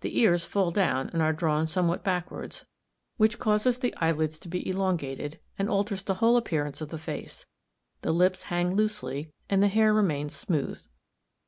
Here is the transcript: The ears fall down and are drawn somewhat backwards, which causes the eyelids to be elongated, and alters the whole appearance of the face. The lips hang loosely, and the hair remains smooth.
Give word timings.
The 0.00 0.18
ears 0.18 0.44
fall 0.44 0.72
down 0.72 1.08
and 1.12 1.22
are 1.22 1.32
drawn 1.32 1.68
somewhat 1.68 2.02
backwards, 2.02 2.64
which 3.16 3.38
causes 3.38 3.78
the 3.78 3.94
eyelids 3.98 4.40
to 4.40 4.48
be 4.48 4.68
elongated, 4.68 5.38
and 5.56 5.70
alters 5.70 6.02
the 6.02 6.14
whole 6.14 6.36
appearance 6.36 6.80
of 6.80 6.88
the 6.88 6.98
face. 6.98 7.46
The 8.02 8.10
lips 8.10 8.42
hang 8.50 8.74
loosely, 8.74 9.30
and 9.48 9.62
the 9.62 9.68
hair 9.68 9.94
remains 9.94 10.34
smooth. 10.34 10.84